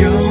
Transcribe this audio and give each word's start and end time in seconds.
영 0.00 0.23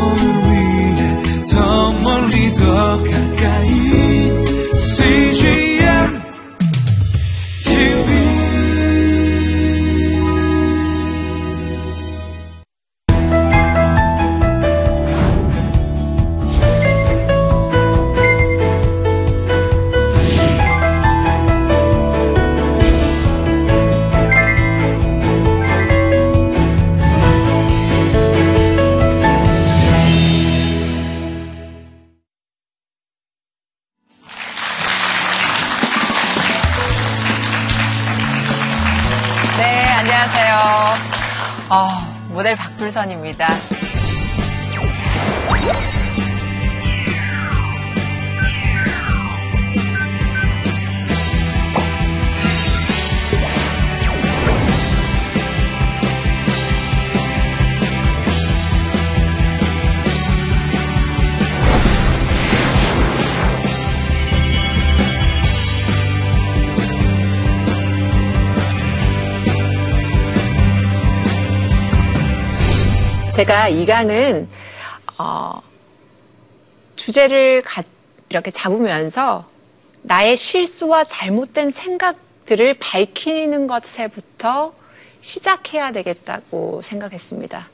제가 73.44 73.67
이 73.67 73.86
강은 73.86 74.47
어, 75.17 75.61
주제를 76.95 77.61
가- 77.61 77.83
이렇게 78.30 78.52
잡으면서 78.52 79.45
나의 80.03 80.38
실수와 80.38 81.03
잘못된 81.03 81.69
생각들을 81.69 82.75
밝히는 82.75 83.67
것에부터 83.67 84.73
시작해야 85.19 85.91
되겠다고 85.91 86.81
생각했습니다. 86.83 87.67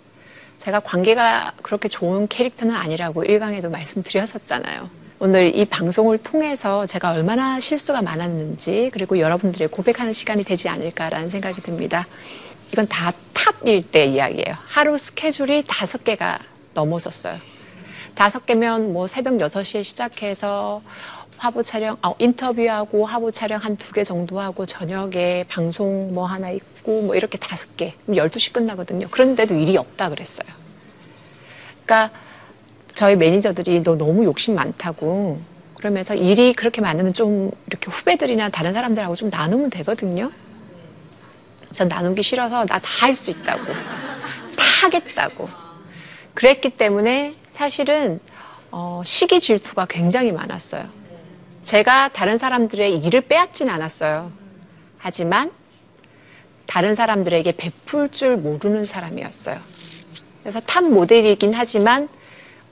제가 0.57 0.79
관계가 0.79 1.53
그렇게 1.61 1.87
좋은 1.87 2.27
캐릭터는 2.27 2.73
아니라고 2.73 3.23
1강에도 3.23 3.69
말씀드렸었잖아요. 3.69 4.89
오늘 5.19 5.53
이 5.55 5.65
방송을 5.65 6.17
통해서 6.19 6.85
제가 6.85 7.11
얼마나 7.11 7.59
실수가 7.59 8.01
많았는지 8.01 8.89
그리고 8.93 9.19
여러분들의 9.19 9.67
고백하는 9.67 10.13
시간이 10.13 10.45
되지 10.45 10.69
않을까라는 10.69 11.29
생각이 11.29 11.61
듭니다. 11.61 12.05
이건 12.71 12.87
다 12.87 13.11
탑일 13.33 13.83
때 13.91 14.05
이야기예요. 14.05 14.55
하루 14.65 14.97
스케줄이 14.97 15.63
다섯 15.67 16.03
개가 16.05 16.39
넘어섰어요. 16.73 17.37
다섯 18.15 18.45
개면 18.45 18.93
뭐 18.93 19.07
새벽 19.07 19.33
6시에 19.33 19.83
시작해서 19.83 20.81
화보 21.37 21.63
촬영, 21.63 21.97
아, 22.01 22.13
인터뷰하고 22.19 23.05
화보 23.05 23.31
촬영 23.31 23.59
한 23.61 23.75
두 23.77 23.91
개 23.93 24.03
정도 24.03 24.39
하고 24.39 24.65
저녁에 24.65 25.45
방송 25.49 26.13
뭐 26.13 26.25
하나 26.25 26.49
있고 26.51 27.01
뭐 27.03 27.15
이렇게 27.15 27.37
다섯 27.37 27.75
개. 27.77 27.93
그럼 28.05 28.25
12시 28.25 28.53
끝나거든요. 28.53 29.07
그런데도 29.09 29.53
일이 29.55 29.77
없다 29.77 30.09
그랬어요. 30.09 30.47
그러니까 31.85 32.17
저희 32.99 33.15
매니저들이 33.15 33.81
너 33.83 33.95
너무 33.95 34.25
욕심 34.25 34.55
많다고 34.55 35.39
그러면서 35.75 36.15
일이 36.15 36.51
그렇게 36.51 36.81
많으면 36.81 37.13
좀 37.13 37.49
이렇게 37.67 37.89
후배들이나 37.89 38.49
다른 38.49 38.73
사람들하고 38.73 39.15
좀 39.15 39.29
나누면 39.29 39.69
되거든요. 39.69 40.29
전 41.73 41.87
나누기 41.87 42.21
싫어서 42.23 42.65
나 42.65 42.77
다 42.79 42.89
할 42.99 43.15
수 43.15 43.31
있다고. 43.31 43.63
다 43.63 44.65
하겠다고. 44.83 45.47
그랬기 46.33 46.71
때문에 46.71 47.31
사실은 47.49 48.19
어, 48.69 49.01
시기 49.05 49.39
질투가 49.39 49.85
굉장히 49.85 50.33
많았어요. 50.33 50.83
제가 51.63 52.09
다른 52.09 52.37
사람들의 52.37 52.97
일을 52.97 53.21
빼앗진 53.21 53.69
않았어요. 53.69 54.29
하지만 54.97 55.51
다른 56.65 56.95
사람들에게 56.95 57.49
베풀 57.53 58.09
줄 58.09 58.35
모르는 58.35 58.83
사람이었어요. 58.83 59.57
그래서 60.43 60.59
탑 60.59 60.83
모델이긴 60.83 61.53
하지만 61.53 62.09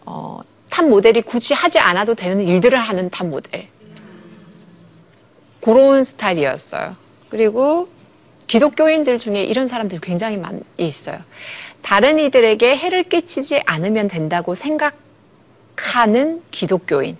어, 0.09 0.39
탑 0.69 0.85
모델이 0.87 1.21
굳이 1.21 1.53
하지 1.53 1.79
않아도 1.79 2.15
되는 2.15 2.41
일들을 2.41 2.77
하는 2.79 3.09
탑 3.09 3.27
모델. 3.27 3.67
그런 5.59 6.05
스타일이었어요. 6.05 6.95
그리고 7.29 7.87
기독교인들 8.47 9.19
중에 9.19 9.43
이런 9.43 9.67
사람들이 9.67 9.99
굉장히 10.01 10.37
많이 10.37 10.61
있어요. 10.77 11.19
다른 11.81 12.19
이들에게 12.19 12.77
해를 12.77 13.03
끼치지 13.03 13.63
않으면 13.65 14.07
된다고 14.07 14.55
생각하는 14.55 16.41
기독교인. 16.51 17.17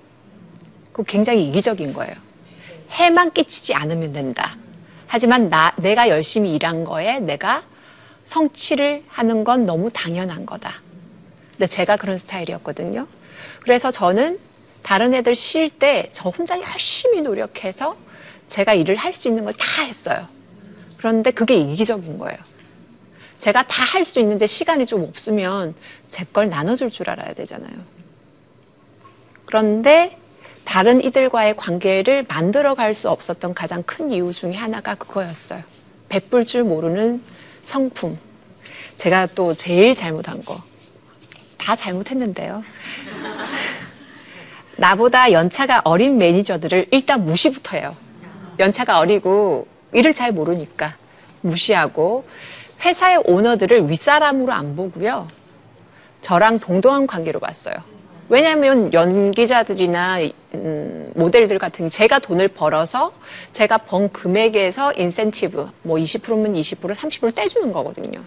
그거 0.94 1.04
굉장히 1.04 1.46
이기적인 1.50 1.92
거예요. 1.92 2.16
해만 2.92 3.34
끼치지 3.34 3.74
않으면 3.74 4.14
된다. 4.14 4.56
하지만 5.08 5.50
나, 5.50 5.74
내가 5.76 6.08
열심히 6.08 6.56
일한 6.56 6.86
거에 6.86 7.20
내가 7.20 7.64
성취를 8.24 9.04
하는 9.10 9.44
건 9.44 9.66
너무 9.66 9.90
당연한 9.92 10.46
거다. 10.46 10.87
근데 11.58 11.68
제가 11.68 11.98
그런 11.98 12.18
스타일이었거든요. 12.18 13.08
그래서 13.62 13.92
저는 13.92 14.40
다른 14.84 15.14
애들 15.14 15.36
쉴 15.36 15.70
때 15.70 16.08
저 16.12 16.30
혼자 16.30 16.60
열심히 16.62 17.22
노력해서 17.22 17.98
제가 18.48 18.74
일을 18.76 18.96
할 18.96 19.14
수 19.14 19.28
있는 19.28 19.44
걸 19.44 19.54
다 19.54 19.82
했어요. 19.84 20.28
그런데 20.98 21.32
그게 21.32 21.56
이기적인 21.56 22.18
거예요. 22.20 22.38
제가 23.40 23.64
다 23.68 23.84
할 23.84 24.06
수 24.06 24.20
있는데 24.20 24.48
시간이 24.48 24.86
좀 24.86 25.04
없으면 25.04 25.76
제 26.10 26.26
걸 26.26 26.50
나눠줄 26.50 26.92
줄 26.92 27.10
알아야 27.10 27.34
되잖아요. 27.34 27.74
그런데 29.46 30.16
다른 30.64 31.04
이들과의 31.04 31.56
관계를 31.56 32.26
만들어 32.28 32.76
갈 32.76 32.94
수 32.94 33.10
없었던 33.10 33.54
가장 33.54 33.84
큰 33.84 34.12
이유 34.12 34.32
중에 34.34 34.54
하나가 34.54 34.96
그거였어요. 34.96 35.64
베풀 36.10 36.46
줄 36.46 36.64
모르는 36.64 37.24
성품. 37.62 38.18
제가 38.98 39.28
또 39.28 39.54
제일 39.54 39.96
잘못한 39.96 40.44
거. 40.44 40.62
다 41.58 41.76
잘못했는데요. 41.76 42.64
나보다 44.78 45.32
연차가 45.32 45.82
어린 45.84 46.18
매니저들을 46.18 46.88
일단 46.92 47.26
무시부터 47.26 47.78
해요. 47.78 47.96
연차가 48.60 49.00
어리고 49.00 49.68
일을 49.94 50.14
잘 50.14 50.32
모르니까 50.32 50.96
무시하고 51.42 52.28
회사의 52.82 53.24
오너들을 53.26 53.90
윗사람으로 53.90 54.52
안 54.52 54.76
보고요. 54.76 55.28
저랑 56.22 56.60
동등한 56.60 57.08
관계로 57.08 57.40
봤어요. 57.40 57.76
왜냐하면 58.30 58.92
연기자들이나 58.92 60.20
음, 60.54 61.12
모델들 61.16 61.60
같은 61.60 61.90
제가 61.90 62.20
돈을 62.20 62.50
벌어서 62.50 63.14
제가 63.54 63.78
번 63.80 64.12
금액에서 64.12 64.94
인센티브 64.94 65.70
뭐 65.84 65.98
20%면 65.98 66.54
20% 66.54 66.94
30% 66.94 67.36
떼주는 67.36 67.72
거거든요. 67.72 68.22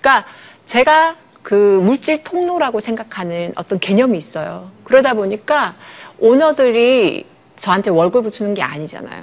그러니까 0.00 0.26
제가 0.66 1.16
그 1.42 1.80
물질 1.82 2.22
통로라고 2.22 2.80
생각하는 2.80 3.52
어떤 3.56 3.78
개념이 3.80 4.16
있어요. 4.16 4.70
그러다 4.84 5.14
보니까 5.14 5.74
오너들이 6.18 7.26
저한테 7.56 7.90
월급을 7.90 8.30
주는 8.30 8.54
게 8.54 8.62
아니잖아요. 8.62 9.22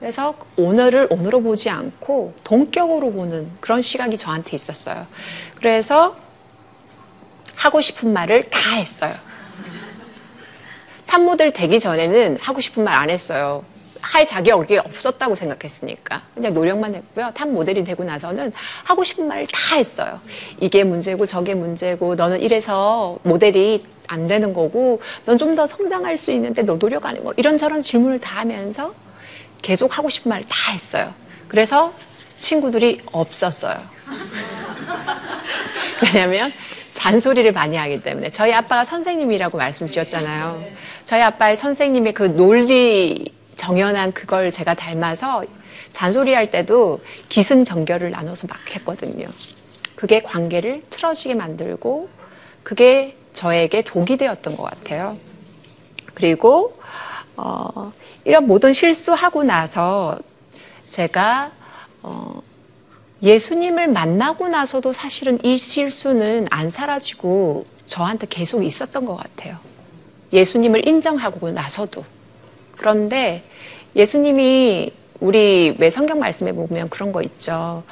그래서 0.00 0.34
오너를 0.56 1.08
오너로 1.10 1.42
보지 1.42 1.68
않고 1.70 2.34
동격으로 2.44 3.12
보는 3.12 3.50
그런 3.60 3.82
시각이 3.82 4.16
저한테 4.16 4.54
있었어요. 4.54 5.06
그래서 5.56 6.16
하고 7.56 7.80
싶은 7.80 8.12
말을 8.12 8.44
다 8.44 8.74
했어요. 8.76 9.12
탑모델 11.06 11.52
되기 11.52 11.80
전에는 11.80 12.38
하고 12.40 12.60
싶은 12.60 12.84
말 12.84 12.96
안 12.98 13.10
했어요. 13.10 13.64
할 14.12 14.26
자격이 14.26 14.78
없었다고 14.78 15.34
생각했으니까 15.34 16.22
그냥 16.34 16.54
노력만 16.54 16.94
했고요. 16.94 17.30
탑 17.34 17.48
모델이 17.48 17.84
되고 17.84 18.04
나서는 18.04 18.52
하고 18.84 19.04
싶은 19.04 19.28
말을 19.28 19.46
다 19.48 19.76
했어요. 19.76 20.20
이게 20.60 20.82
문제고 20.82 21.26
저게 21.26 21.54
문제고 21.54 22.14
너는 22.14 22.40
이래서 22.40 23.18
모델이 23.22 23.84
안 24.06 24.26
되는 24.26 24.54
거고 24.54 25.02
넌 25.26 25.36
좀 25.36 25.54
더 25.54 25.66
성장할 25.66 26.16
수 26.16 26.30
있는데 26.32 26.62
너 26.62 26.78
노력 26.78 27.04
안 27.04 27.16
해. 27.16 27.20
뭐 27.20 27.34
이런저런 27.36 27.82
질문을 27.82 28.18
다 28.20 28.38
하면서 28.40 28.94
계속 29.60 29.98
하고 29.98 30.08
싶은 30.08 30.28
말을 30.30 30.44
다 30.48 30.72
했어요. 30.72 31.12
그래서 31.48 31.92
친구들이 32.40 33.02
없었어요. 33.12 33.76
왜냐면 36.02 36.52
잔소리를 36.92 37.52
많이 37.52 37.76
하기 37.76 38.00
때문에 38.00 38.30
저희 38.30 38.52
아빠가 38.52 38.84
선생님이라고 38.84 39.58
말씀드렸잖아요. 39.58 40.64
저희 41.04 41.20
아빠의 41.22 41.56
선생님의 41.56 42.14
그 42.14 42.22
논리 42.22 43.37
정연한 43.58 44.12
그걸 44.12 44.52
제가 44.52 44.74
닮아서 44.74 45.44
잔소리 45.90 46.32
할 46.32 46.50
때도 46.50 47.00
기승전결을 47.28 48.10
나눠서 48.12 48.46
막 48.46 48.58
했거든요. 48.74 49.26
그게 49.96 50.22
관계를 50.22 50.82
틀어지게 50.88 51.34
만들고 51.34 52.08
그게 52.62 53.16
저에게 53.32 53.82
독이 53.82 54.16
되었던 54.16 54.56
것 54.56 54.62
같아요. 54.62 55.18
그리고 56.14 56.72
어, 57.36 57.92
이런 58.24 58.46
모든 58.46 58.72
실수하고 58.72 59.42
나서 59.42 60.18
제가 60.88 61.50
어, 62.02 62.40
예수님을 63.22 63.88
만나고 63.88 64.48
나서도 64.48 64.92
사실은 64.92 65.44
이 65.44 65.58
실수는 65.58 66.46
안 66.50 66.70
사라지고 66.70 67.66
저한테 67.88 68.28
계속 68.30 68.62
있었던 68.62 69.04
것 69.04 69.16
같아요. 69.16 69.58
예수님을 70.32 70.86
인정하고 70.86 71.50
나서도. 71.50 72.04
그런데 72.78 73.42
예수님이 73.94 74.92
우리 75.20 75.74
왜 75.78 75.90
성경 75.90 76.20
말씀에 76.20 76.52
보면 76.52 76.88
그런 76.88 77.12
거 77.12 77.20
있죠. 77.22 77.82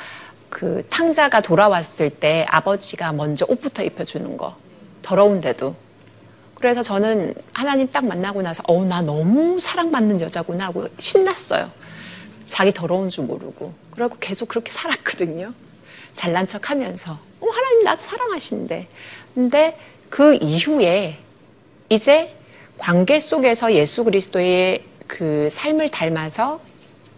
그 0.49 0.87
탕자가 0.89 1.41
돌아왔을 1.43 2.09
때 2.09 2.47
아버지가 2.49 3.13
먼저 3.13 3.45
옷부터 3.49 3.83
입혀주는 3.83 4.37
거. 4.37 4.57
더러운데도. 5.03 5.75
그래서 6.55 6.83
저는 6.83 7.35
하나님 7.53 7.89
딱 7.91 8.07
만나고 8.07 8.41
나서, 8.43 8.63
어, 8.67 8.85
나 8.85 9.03
너무 9.03 9.61
사랑받는 9.61 10.21
여자구나 10.21 10.67
하고 10.67 10.89
신났어요. 10.99 11.71
자기 12.49 12.73
더러운 12.73 13.11
줄 13.11 13.25
모르고. 13.25 13.75
그리고 13.91 14.17
계속 14.19 14.49
그렇게 14.49 14.71
살았거든요. 14.71 15.53
잘난 16.15 16.47
척 16.47 16.71
하면서. 16.71 17.19
어, 17.41 17.47
하나님 17.47 17.83
나도 17.85 18.01
사랑하신대. 18.01 18.89
근데 19.35 19.79
그 20.09 20.39
이후에 20.41 21.19
이제 21.89 22.35
관계 22.79 23.21
속에서 23.21 23.73
예수 23.73 24.05
그리스도의 24.05 24.85
그 25.07 25.49
삶을 25.51 25.89
닮아서 25.89 26.61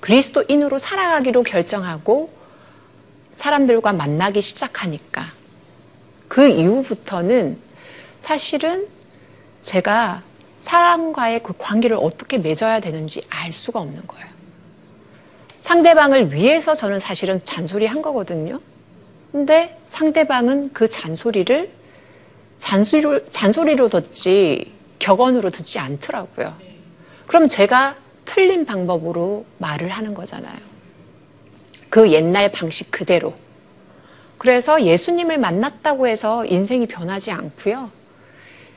그리스도인으로 0.00 0.78
살아가기로 0.78 1.42
결정하고 1.42 2.30
사람들과 3.32 3.92
만나기 3.92 4.40
시작하니까 4.42 5.26
그 6.28 6.48
이후부터는 6.48 7.58
사실은 8.20 8.86
제가 9.62 10.22
사람과의 10.60 11.42
그 11.42 11.54
관계를 11.56 11.96
어떻게 12.00 12.38
맺어야 12.38 12.80
되는지 12.80 13.22
알 13.28 13.52
수가 13.52 13.80
없는 13.80 14.06
거예요. 14.06 14.26
상대방을 15.60 16.32
위해서 16.32 16.74
저는 16.74 17.00
사실은 17.00 17.40
잔소리 17.44 17.86
한 17.86 18.02
거거든요. 18.02 18.60
근데 19.32 19.78
상대방은 19.86 20.72
그 20.72 20.88
잔소리를 20.88 21.70
잔소리로, 22.58 23.26
잔소리로 23.26 23.88
듣지 23.88 24.72
격언으로 24.98 25.50
듣지 25.50 25.78
않더라고요. 25.78 26.54
그럼 27.26 27.48
제가 27.48 27.96
틀린 28.24 28.66
방법으로 28.66 29.44
말을 29.58 29.88
하는 29.88 30.14
거잖아요. 30.14 30.58
그 31.88 32.10
옛날 32.12 32.50
방식 32.50 32.90
그대로. 32.90 33.34
그래서 34.36 34.82
예수님을 34.82 35.38
만났다고 35.38 36.06
해서 36.06 36.44
인생이 36.44 36.86
변하지 36.86 37.32
않고요. 37.32 37.90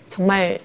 정말 0.07 0.59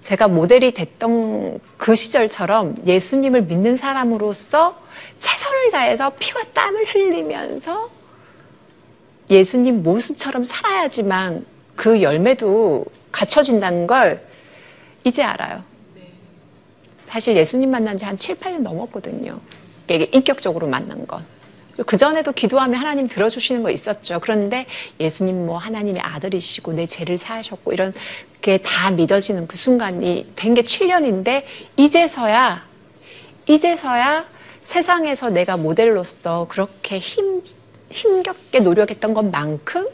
제가 0.00 0.28
모델이 0.28 0.72
됐던 0.72 1.60
그 1.76 1.94
시절처럼 1.94 2.82
예수님을 2.86 3.42
믿는 3.42 3.76
사람으로서 3.76 4.82
최선을 5.18 5.70
다해서 5.70 6.10
피와 6.18 6.42
땀을 6.54 6.84
흘리면서 6.86 7.88
예수님 9.30 9.82
모습처럼 9.82 10.44
살아야지만 10.44 11.46
그 11.76 12.02
열매도 12.02 12.84
갖춰진다는 13.12 13.86
걸 13.86 14.26
이제 15.04 15.22
알아요. 15.22 15.62
사실 17.08 17.36
예수님 17.36 17.70
만난 17.70 17.96
지 17.96 18.04
한 18.04 18.16
7, 18.16 18.36
8년 18.36 18.60
넘었거든요. 18.60 19.40
인격적으로 19.88 20.66
만난 20.66 21.06
건. 21.06 21.24
그전에도 21.86 22.32
기도하면 22.32 22.80
하나님 22.80 23.06
들어주시는 23.08 23.62
거 23.62 23.70
있었죠. 23.70 24.20
그런데 24.20 24.66
예수님 25.00 25.46
뭐 25.46 25.58
하나님의 25.58 26.00
아들이시고 26.02 26.72
내 26.74 26.86
죄를 26.86 27.18
사하셨고 27.18 27.72
이런 27.72 27.92
게 28.40 28.58
다 28.58 28.90
믿어지는 28.90 29.46
그 29.46 29.56
순간이 29.56 30.32
된 30.36 30.54
게 30.54 30.62
7년인데 30.62 31.44
이제서야, 31.76 32.66
이제서야 33.46 34.26
세상에서 34.62 35.30
내가 35.30 35.56
모델로서 35.56 36.46
그렇게 36.48 36.98
힘, 36.98 37.42
힘겹게 37.90 38.60
노력했던 38.60 39.12
것만큼 39.12 39.88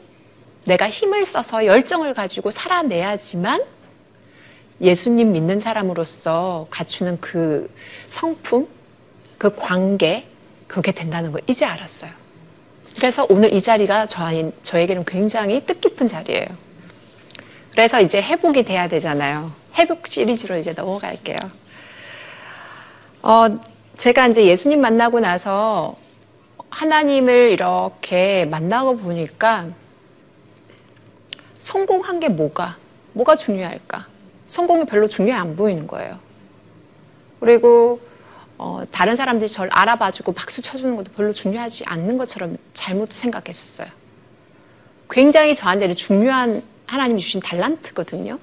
내가 0.67 0.89
힘을 0.89 1.25
써서 1.25 1.65
열정을 1.67 2.15
가지고 2.15 2.51
살아내야지만 2.51 3.63
예수님 4.81 5.33
믿는 5.33 5.61
사람으로서 5.61 6.67
갖추는 6.71 7.21
그 7.21 7.73
성품, 8.09 8.69
그 9.37 9.55
관계, 9.55 10.27
그게 10.67 10.93
된다는 10.93 11.33
거 11.33 11.41
이제 11.47 11.65
알았어요. 11.65 12.11
그래서 12.97 13.27
오늘 13.29 13.53
이 13.53 13.61
자리가 13.61 14.07
저, 14.07 14.29
저에게는 14.63 15.05
굉장히 15.05 15.65
뜻깊은 15.65 16.09
자리예요. 16.09 16.47
그래서 17.73 18.01
이제 18.01 18.21
회복이 18.21 18.65
돼야 18.65 18.89
되잖아요. 18.89 19.53
회복 19.77 20.07
시리즈로 20.07 20.59
이제 20.59 20.73
넘어갈게요. 20.73 21.39
어, 23.23 23.47
제가 23.97 24.29
이제 24.29 24.45
예수님 24.47 24.81
만나고 24.81 25.21
나서 25.21 25.97
하나님을 26.71 27.51
이렇게 27.51 28.45
만나고 28.47 28.99
보니까 28.99 29.69
성공한 31.59 32.21
게 32.21 32.29
뭐가, 32.29 32.77
뭐가 33.13 33.37
중요할까? 33.37 34.07
성공이 34.49 34.87
별로 34.87 35.09
중요해 35.09 35.37
안 35.37 35.57
보이는 35.57 35.87
거예요. 35.87 36.19
그리고 37.41 38.01
어, 38.57 38.83
다른 38.91 39.15
사람들이 39.15 39.49
저를 39.49 39.71
알아봐주고 39.73 40.33
박수 40.33 40.61
쳐주는 40.61 40.97
것도 40.97 41.13
별로 41.13 41.33
중요하지 41.33 41.85
않는 41.87 42.19
것처럼 42.19 42.57
잘못 42.75 43.13
생각했었어요. 43.13 43.89
굉장히 45.09 45.55
저한테는 45.55 45.95
중요한 45.95 46.63
하나님이 46.87 47.21
주신 47.21 47.41
달란트거든요. 47.41 48.39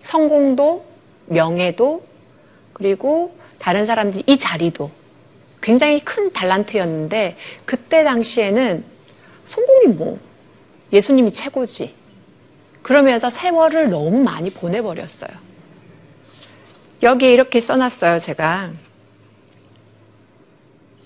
성공도, 0.00 0.84
명예도, 1.26 2.06
그리고 2.74 3.36
다른 3.58 3.86
사람들이 3.86 4.22
이 4.26 4.38
자리도 4.38 4.90
굉장히 5.62 6.00
큰 6.00 6.32
달란트였는데 6.32 7.36
그때 7.64 8.04
당시에는 8.04 8.84
성공이 9.46 9.94
뭐 9.96 10.18
예수님이 10.92 11.32
최고지. 11.32 11.94
그러면서 12.84 13.30
세월을 13.30 13.88
너무 13.88 14.22
많이 14.22 14.50
보내버렸어요. 14.50 15.30
여기 17.02 17.32
이렇게 17.32 17.58
써놨어요, 17.58 18.18
제가. 18.18 18.72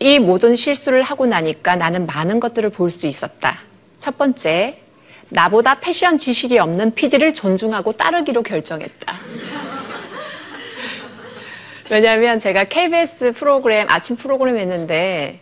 이 0.01 0.19
모든 0.19 0.57
실수를 0.57 1.03
하고 1.03 1.27
나니까 1.27 1.77
나는 1.77 2.05
많은 2.07 2.41
것들을 2.41 2.71
볼 2.71 2.91
수 2.91 3.07
있었다. 3.07 3.61
첫 4.01 4.19
번째, 4.19 4.81
나보다 5.29 5.79
패션 5.79 6.19
지식이 6.19 6.59
없는 6.59 6.97
PD를 6.97 7.33
존중하고 7.33 7.93
따르기로 7.93 8.43
결정했다. 8.43 9.15
왜냐하면 11.93 12.41
제가 12.41 12.65
KBS 12.65 13.35
프로그램, 13.35 13.87
아침 13.89 14.17
프로그램 14.17 14.59
했는데, 14.59 15.41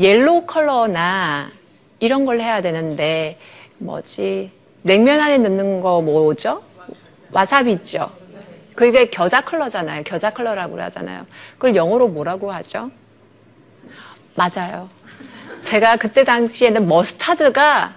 yellow 0.00 0.46
컬러나 0.46 1.52
이런 2.00 2.24
걸 2.24 2.40
해야 2.40 2.60
되는데, 2.60 3.38
뭐지, 3.78 4.57
냉면 4.88 5.20
안에 5.20 5.36
넣는 5.36 5.82
거 5.82 6.00
뭐죠? 6.00 6.62
와사비 7.30 7.70
있죠? 7.72 8.10
그게 8.74 9.10
겨자 9.10 9.42
컬러잖아요. 9.42 10.02
겨자 10.04 10.30
컬러라고 10.30 10.80
하잖아요. 10.80 11.26
그걸 11.56 11.76
영어로 11.76 12.08
뭐라고 12.08 12.50
하죠? 12.50 12.90
맞아요. 14.34 14.88
제가 15.62 15.96
그때 15.96 16.24
당시에는 16.24 16.88
mustard가 16.88 17.96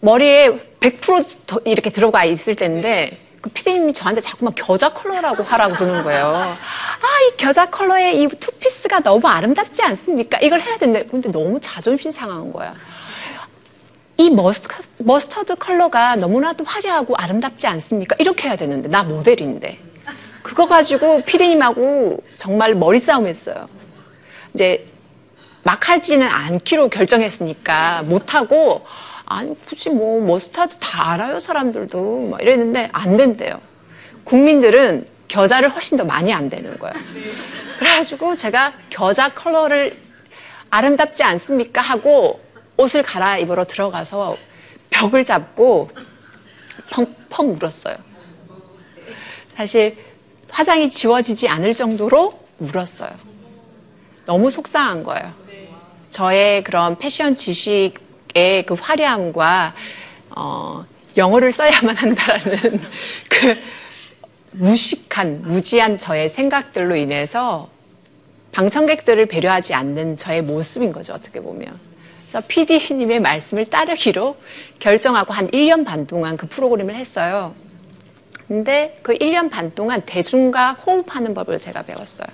머리에 0.00 0.58
100% 0.80 1.66
이렇게 1.66 1.90
들어가 1.90 2.24
있을 2.24 2.54
때인데 2.54 3.18
그 3.42 3.50
피디님이 3.50 3.92
저한테 3.92 4.22
자꾸만 4.22 4.54
겨자 4.54 4.88
컬러라고 4.88 5.42
하라고 5.42 5.74
그러는 5.74 6.02
거예요. 6.02 6.28
아, 6.28 7.06
이 7.28 7.36
겨자 7.36 7.68
컬러의 7.68 8.22
이 8.22 8.28
투피스가 8.28 9.00
너무 9.00 9.28
아름답지 9.28 9.82
않습니까? 9.82 10.38
이걸 10.40 10.62
해야 10.62 10.78
되는데 10.78 11.04
근데 11.06 11.30
너무 11.30 11.60
자존심 11.60 12.10
상한 12.10 12.50
거야. 12.50 12.74
이 14.16 14.30
mustar, 14.30 14.68
머스터드 14.98 15.56
컬러가 15.56 16.16
너무나도 16.16 16.64
화려하고 16.64 17.16
아름답지 17.16 17.66
않습니까? 17.66 18.16
이렇게 18.18 18.48
해야 18.48 18.56
되는데 18.56 18.88
나 18.88 19.02
모델인데 19.02 19.78
그거 20.42 20.66
가지고 20.66 21.22
피디님하고 21.22 22.22
정말 22.36 22.74
머리 22.74 23.00
싸움 23.00 23.26
했어요. 23.26 23.68
이제 24.54 24.86
막 25.64 25.88
하지는 25.88 26.28
않기로 26.28 26.90
결정했으니까 26.90 28.02
못하고 28.02 28.84
아니 29.26 29.58
굳이 29.64 29.88
뭐 29.90 30.20
머스타드 30.20 30.76
다 30.78 31.12
알아요 31.12 31.40
사람들도 31.40 32.28
막 32.30 32.42
이랬는데 32.42 32.90
안 32.92 33.16
된대요. 33.16 33.60
국민들은 34.24 35.06
겨자를 35.28 35.70
훨씬 35.70 35.96
더 35.96 36.04
많이 36.04 36.32
안 36.32 36.50
되는 36.50 36.78
거예요. 36.78 36.94
그래가지고 37.78 38.36
제가 38.36 38.74
겨자 38.90 39.30
컬러를 39.30 39.96
아름답지 40.70 41.22
않습니까 41.22 41.80
하고 41.80 42.43
옷을 42.76 43.02
갈아입으러 43.02 43.64
들어가서 43.64 44.36
벽을 44.90 45.24
잡고 45.24 45.90
펑펑 46.90 47.54
울었어요. 47.54 47.96
사실 49.54 49.96
화장이 50.50 50.90
지워지지 50.90 51.48
않을 51.48 51.74
정도로 51.74 52.38
울었어요. 52.58 53.10
너무 54.26 54.50
속상한 54.50 55.02
거예요. 55.02 55.32
저의 56.10 56.62
그런 56.62 56.96
패션 56.98 57.36
지식의 57.36 58.66
그 58.66 58.74
화려함과 58.74 59.74
어, 60.36 60.84
영어를 61.16 61.52
써야만 61.52 61.96
한다라는 61.96 62.80
그 63.28 63.56
무식한, 64.52 65.42
무지한 65.42 65.98
저의 65.98 66.28
생각들로 66.28 66.96
인해서 66.96 67.68
방청객들을 68.52 69.26
배려하지 69.26 69.74
않는 69.74 70.16
저의 70.16 70.42
모습인 70.42 70.92
거죠, 70.92 71.12
어떻게 71.12 71.40
보면. 71.40 71.93
그래서 72.34 72.48
PD님의 72.48 73.20
말씀을 73.20 73.66
따르기로 73.66 74.36
결정하고 74.80 75.32
한 75.32 75.46
1년 75.52 75.84
반 75.84 76.04
동안 76.08 76.36
그 76.36 76.48
프로그램을 76.48 76.96
했어요. 76.96 77.54
근데 78.48 78.98
그 79.02 79.14
1년 79.14 79.48
반 79.50 79.72
동안 79.72 80.02
대중과 80.04 80.72
호흡하는 80.72 81.32
법을 81.32 81.60
제가 81.60 81.82
배웠어요. 81.82 82.26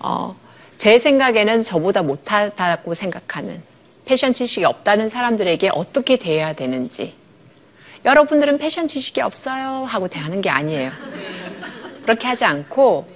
어, 0.00 0.36
제 0.76 0.98
생각에는 0.98 1.64
저보다 1.64 2.02
못하다고 2.02 2.92
생각하는 2.92 3.62
패션 4.04 4.34
지식이 4.34 4.66
없다는 4.66 5.08
사람들에게 5.08 5.70
어떻게 5.72 6.18
대해야 6.18 6.52
되는지. 6.52 7.14
여러분들은 8.04 8.58
패션 8.58 8.88
지식이 8.88 9.22
없어요 9.22 9.86
하고 9.86 10.08
대하는 10.08 10.42
게 10.42 10.50
아니에요. 10.50 10.90
그렇게 12.02 12.26
하지 12.26 12.44
않고 12.44 13.08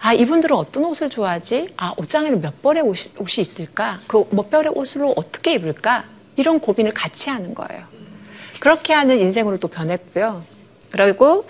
아 0.00 0.12
이분들은 0.12 0.54
어떤 0.56 0.84
옷을 0.84 1.10
좋아하지? 1.10 1.70
아 1.76 1.92
옷장에는 1.96 2.40
몇 2.40 2.62
벌의 2.62 2.82
옷이, 2.82 3.12
옷이 3.18 3.40
있을까? 3.40 3.98
그 4.06 4.24
몇 4.30 4.50
벌의 4.50 4.72
옷으로 4.74 5.12
어떻게 5.16 5.54
입을까? 5.54 6.04
이런 6.36 6.60
고민을 6.60 6.92
같이 6.92 7.30
하는 7.30 7.54
거예요. 7.54 7.84
그렇게 8.60 8.92
하는 8.92 9.18
인생으로 9.18 9.56
또 9.58 9.68
변했고요. 9.68 10.42
그리고 10.90 11.46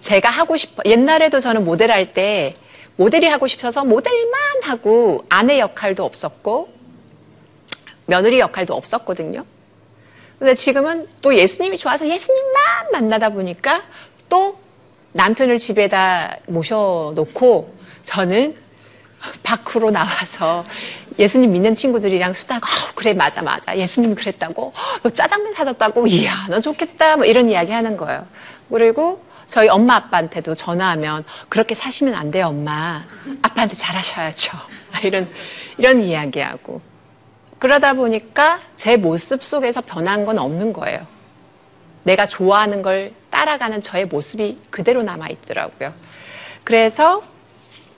제가 0.00 0.30
하고 0.30 0.56
싶어 0.56 0.82
옛날에도 0.86 1.40
저는 1.40 1.64
모델 1.64 1.90
할 1.90 2.12
때 2.12 2.54
모델이 2.96 3.26
하고 3.28 3.46
싶어서 3.46 3.84
모델만 3.84 4.32
하고 4.62 5.24
아내 5.30 5.58
역할도 5.58 6.04
없었고 6.04 6.68
며느리 8.06 8.40
역할도 8.40 8.74
없었거든요. 8.74 9.44
근데 10.38 10.54
지금은 10.54 11.06
또 11.22 11.34
예수님이 11.34 11.78
좋아서 11.78 12.06
예수님만 12.06 12.92
만나다 12.92 13.30
보니까 13.30 13.82
또 14.28 14.58
남편을 15.12 15.58
집에다 15.58 16.36
모셔놓고 16.46 17.74
저는 18.04 18.56
밖으로 19.42 19.90
나와서 19.90 20.64
예수님 21.18 21.52
믿는 21.52 21.74
친구들이랑 21.74 22.32
수다가 22.32 22.66
어, 22.66 22.92
그래 22.94 23.12
맞아 23.12 23.42
맞아. 23.42 23.76
예수님이 23.76 24.14
그랬다고? 24.14 24.72
너 25.02 25.10
짜장면 25.10 25.54
사줬다고? 25.54 26.06
이야 26.06 26.46
너 26.48 26.60
좋겠다. 26.60 27.16
뭐 27.16 27.26
이런 27.26 27.50
이야기 27.50 27.72
하는 27.72 27.96
거예요. 27.96 28.26
그리고 28.70 29.22
저희 29.48 29.68
엄마 29.68 29.96
아빠한테도 29.96 30.54
전화하면 30.54 31.24
그렇게 31.48 31.74
사시면 31.74 32.14
안 32.14 32.30
돼요 32.30 32.46
엄마. 32.46 33.04
아빠한테 33.42 33.74
잘하셔야죠. 33.74 34.56
이런 35.04 35.28
이런 35.76 36.02
이야기하고. 36.02 36.80
그러다 37.58 37.92
보니까 37.92 38.60
제 38.76 38.96
모습 38.96 39.44
속에서 39.44 39.82
변한 39.82 40.24
건 40.24 40.38
없는 40.38 40.72
거예요. 40.72 41.00
내가 42.02 42.26
좋아하는 42.26 42.82
걸 42.82 43.12
따라가는 43.30 43.82
저의 43.82 44.06
모습이 44.06 44.58
그대로 44.70 45.02
남아 45.02 45.28
있더라고요. 45.28 45.92
그래서 46.64 47.22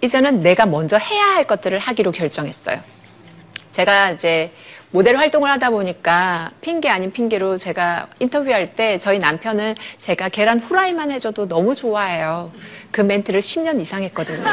이제는 0.00 0.38
내가 0.38 0.66
먼저 0.66 0.97
해야 0.97 1.25
할 1.26 1.44
것들을 1.47 1.78
하기로 1.78 2.12
결정했어요. 2.12 2.80
제가 3.71 4.11
이제 4.11 4.52
모델 4.90 5.16
활동을 5.16 5.50
하다 5.50 5.71
보니까 5.71 6.50
핑계 6.61 6.90
아닌 6.90 7.12
핑계로 7.12 7.56
제가 7.56 8.09
인터뷰할 8.21 8.75
때 8.75 8.99
저희 8.99 9.18
남편은 9.18 9.75
제가 9.99 10.28
계란 10.28 10.61
후라이만 10.61 11.11
해줘도 11.11 11.49
너무 11.49 11.75
좋아해요. 11.75 12.52
그 12.90 13.00
멘트를 13.00 13.40
10년 13.40 13.80
이상 13.80 14.02
했거든요. 14.02 14.44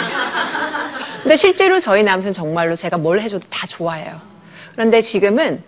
근데 1.24 1.36
실제로 1.36 1.82
저희 1.82 2.03
남편 2.03 2.32
정말로 2.32 2.77
제가 2.77 2.98
뭘 2.98 3.20
해줘도 3.20 3.46
다 3.50 3.68
좋아해요. 3.68 4.22
그런데 4.72 5.01
지금은 5.01 5.62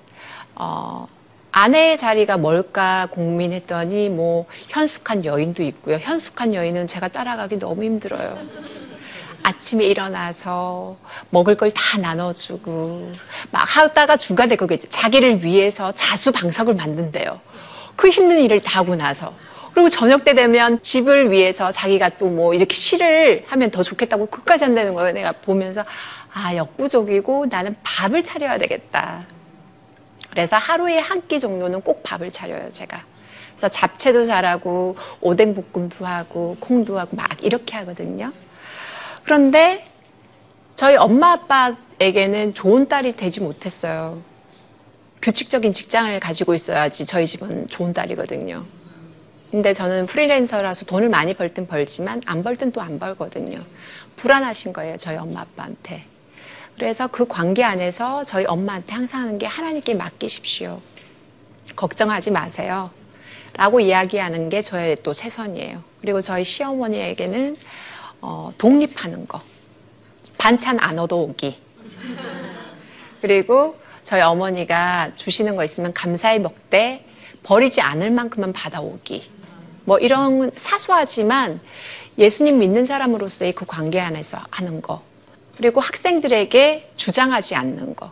어, 0.55 1.05
아내의 1.51 1.98
자리가 1.98 2.38
뭘까 2.38 3.08
고민했더니 3.12 4.10
뭐 4.10 4.46
현숙한 4.70 5.25
여인도 5.25 5.63
있고요. 5.63 5.98
현숙한 5.98 6.53
여인은 6.53 6.88
제가 6.88 7.10
따라가기 7.10 7.60
너무 7.60 7.84
힘들어요. 7.84 8.38
아침에 9.43 9.86
일어나서 9.86 10.98
먹을 11.31 11.55
걸 11.58 11.72
다 11.72 11.98
나눠주고 12.00 13.12
막 13.50 13.63
하다가 13.63 14.17
중간에 14.17 14.55
그게 14.55 14.77
자기를 14.77 15.43
위해서 15.43 15.91
자수 15.93 16.31
방석을 16.31 16.75
만든대요. 16.75 17.39
그 17.96 18.10
힘든 18.10 18.39
일을 18.39 18.60
다 18.62 18.79
하고 18.79 18.96
나서 18.96 19.34
그리고 19.74 19.89
저녁 19.89 20.24
때 20.24 20.34
되면 20.36 20.81
집을 20.81 21.31
위해서 21.31 21.72
자기가 21.72 22.10
또 22.10 22.27
뭐 22.27 22.53
이렇게 22.53 22.74
시를 22.75 23.43
하면 23.48 23.72
더 23.72 23.84
좋겠다고 23.84 24.27
끝까지 24.27 24.63
한다는 24.63 24.93
거예요. 24.93 25.12
내가 25.13 25.31
보면서 25.34 25.84
아, 26.34 26.55
역부족이고 26.55 27.48
나는 27.50 27.75
밥을 27.84 28.24
차려야 28.24 28.58
되겠다. 28.58 29.25
그래서 30.31 30.57
하루에 30.57 30.97
한 30.97 31.27
끼 31.27 31.39
정도는 31.39 31.81
꼭 31.81 32.03
밥을 32.03 32.31
차려요, 32.31 32.69
제가. 32.71 33.03
그래서 33.51 33.67
잡채도 33.69 34.25
잘하고, 34.25 34.95
오뎅 35.21 35.53
볶음도 35.55 36.05
하고, 36.05 36.57
콩도 36.59 36.97
하고, 37.00 37.15
막 37.15 37.43
이렇게 37.43 37.75
하거든요. 37.77 38.31
그런데 39.23 39.85
저희 40.75 40.95
엄마 40.95 41.33
아빠에게는 41.33 42.53
좋은 42.53 42.88
딸이 42.88 43.13
되지 43.13 43.39
못했어요. 43.41 44.21
규칙적인 45.21 45.73
직장을 45.73 46.19
가지고 46.19 46.55
있어야지 46.55 47.05
저희 47.05 47.27
집은 47.27 47.67
좋은 47.67 47.93
딸이거든요. 47.93 48.65
근데 49.51 49.73
저는 49.73 50.07
프리랜서라서 50.07 50.85
돈을 50.85 51.09
많이 51.09 51.33
벌땐 51.35 51.67
벌지만 51.67 52.21
안벌땐또안 52.25 52.97
벌거든요. 53.00 53.59
불안하신 54.15 54.73
거예요, 54.73 54.97
저희 54.97 55.17
엄마 55.17 55.41
아빠한테. 55.41 56.05
그래서 56.81 57.05
그 57.05 57.27
관계 57.27 57.63
안에서 57.63 58.25
저희 58.25 58.43
엄마한테 58.45 58.93
항상 58.93 59.21
하는 59.21 59.38
게 59.38 59.45
하나님께 59.45 59.93
맡기십시오. 59.93 60.81
걱정하지 61.75 62.31
마세요. 62.31 62.89
라고 63.53 63.79
이야기하는 63.79 64.50
게 64.50 64.63
저의 64.63 64.95
또 65.03 65.13
최선이에요. 65.13 65.83
그리고 66.01 66.21
저희 66.21 66.43
시어머니에게는 66.43 67.55
어, 68.21 68.50
독립하는 68.57 69.27
거. 69.27 69.39
반찬 70.39 70.79
안 70.79 70.97
얻어오기. 70.97 71.61
그리고 73.21 73.77
저희 74.03 74.21
어머니가 74.21 75.11
주시는 75.17 75.55
거 75.55 75.63
있으면 75.63 75.93
감사히 75.93 76.39
먹되 76.39 77.05
버리지 77.43 77.81
않을 77.81 78.09
만큼만 78.09 78.53
받아오기. 78.53 79.29
뭐 79.85 80.00
이런 80.00 80.50
사소하지만 80.55 81.61
예수님 82.17 82.57
믿는 82.57 82.88
사람으로서의 82.88 83.53
그 83.53 83.65
관계 83.67 84.00
안에서 84.00 84.39
하는 84.50 84.81
거. 84.81 85.10
그리고 85.61 85.79
학생들에게 85.79 86.89
주장하지 86.95 87.53
않는 87.53 87.95
거. 87.95 88.09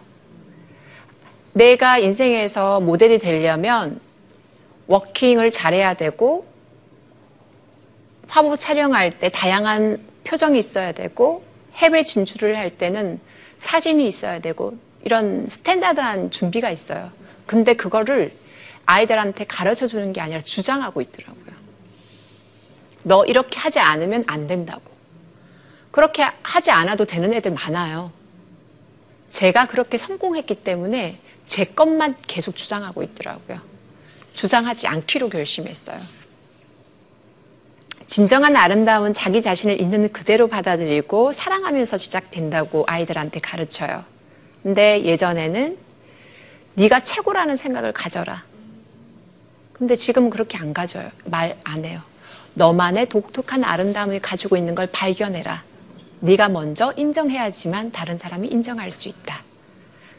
내가 1.53 1.97
인생에서 1.97 2.79
모델이 2.79 3.17
되려면 3.17 3.99
워킹을 4.85 5.49
잘해야 5.49 5.95
되고 5.95 6.45
화보 8.27 8.55
촬영할 8.55 9.17
때 9.17 9.29
다양한 9.29 9.99
표정이 10.25 10.59
있어야 10.59 10.91
되고 10.91 11.43
해외 11.73 12.03
진출을 12.03 12.55
할 12.55 12.77
때는 12.77 13.19
사진이 13.57 14.07
있어야 14.07 14.37
되고 14.37 14.77
이런 15.01 15.47
스탠다드한 15.47 16.29
준비가 16.29 16.69
있어요. 16.69 17.11
근데 17.47 17.73
그거를 17.73 18.31
아이들한테 18.85 19.45
가르쳐 19.45 19.87
주는 19.87 20.13
게 20.13 20.21
아니라 20.21 20.39
주장하고 20.41 21.01
있더라고요. 21.01 21.55
너 23.05 23.25
이렇게 23.25 23.59
하지 23.59 23.79
않으면 23.79 24.23
안 24.27 24.45
된다고. 24.45 24.88
그렇게 25.91 26.23
하지 26.43 26.71
않아도 26.71 27.05
되는 27.05 27.33
애들 27.33 27.51
많아요. 27.51 28.11
제가 29.29 29.67
그렇게 29.67 29.97
성공했기 29.97 30.55
때문에 30.55 31.19
제 31.45 31.65
것만 31.65 32.15
계속 32.27 32.55
주장하고 32.55 33.03
있더라고요. 33.03 33.57
주장하지 34.33 34.87
않기로 34.87 35.29
결심했어요. 35.29 35.99
진정한 38.07 38.55
아름다움은 38.55 39.13
자기 39.13 39.41
자신을 39.41 39.79
있는 39.79 40.11
그대로 40.11 40.47
받아들이고 40.47 41.31
사랑하면서 41.31 41.97
시작된다고 41.97 42.85
아이들한테 42.87 43.39
가르쳐요. 43.39 44.03
근데 44.63 45.03
예전에는 45.05 45.77
네가 46.73 47.01
최고라는 47.01 47.55
생각을 47.57 47.91
가져라. 47.91 48.43
근데 49.73 49.95
지금은 49.95 50.29
그렇게 50.29 50.57
안 50.57 50.73
가져요. 50.73 51.11
말 51.25 51.57
안 51.63 51.85
해요. 51.85 52.01
너만의 52.55 53.09
독특한 53.09 53.63
아름다움을 53.63 54.19
가지고 54.21 54.57
있는 54.57 54.75
걸 54.75 54.87
발견해라. 54.87 55.63
네가 56.21 56.49
먼저 56.49 56.93
인정해야지만 56.97 57.91
다른 57.91 58.17
사람이 58.17 58.47
인정할 58.47 58.91
수 58.91 59.07
있다. 59.07 59.43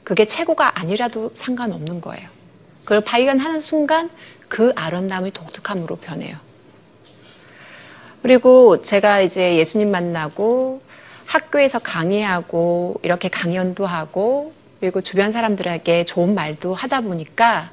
그게 0.04 0.25
최고가 0.26 0.78
아니라도 0.80 1.30
상관없는 1.35 2.00
거예요. 2.00 2.28
그걸 2.85 3.02
발견하는 3.02 3.61
순간 3.61 4.11
그 4.49 4.73
아름다움이 4.75 5.33
독특함으로 5.33 5.97
변해요. 5.97 6.37
그리고 8.23 8.80
제가 8.80 9.21
이제 9.21 9.57
예수님 9.57 9.90
만나고 9.90 10.83
학교에서 11.26 11.78
강의하고 11.78 12.97
이렇게 13.02 13.28
강연도 13.28 13.87
하고 13.87 14.52
그리고 14.80 15.00
주변 15.00 15.30
사람들에게 15.30 16.04
좋은 16.04 16.35
말도 16.35 16.75
하다 16.75 17.02
보니까 17.02 17.71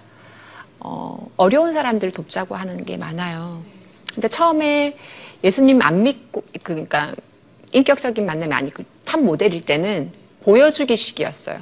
어, 0.79 1.27
어려운 1.37 1.73
사람들 1.73 2.11
돕자고 2.11 2.55
하는 2.55 2.85
게 2.85 2.97
많아요. 2.97 3.63
근데 4.13 4.27
처음에 4.27 4.97
예수님 5.43 5.81
안 5.81 6.03
믿고 6.03 6.43
그러니까 6.63 7.13
인격적인 7.77 8.25
만남이 8.25 8.53
아니고 8.53 8.83
탑 9.05 9.21
모델일 9.21 9.65
때는 9.65 10.11
보여주기식이었어요. 10.41 11.59